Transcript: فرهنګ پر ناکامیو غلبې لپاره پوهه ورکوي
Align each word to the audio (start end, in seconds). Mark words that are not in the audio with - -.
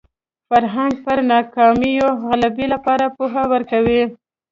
فرهنګ 0.49 0.93
پر 1.05 1.17
ناکامیو 1.31 2.07
غلبې 2.25 2.65
لپاره 2.73 3.05
پوهه 3.15 3.43
ورکوي 3.53 4.01